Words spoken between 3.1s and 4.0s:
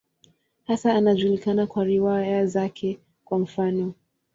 kwa mfano.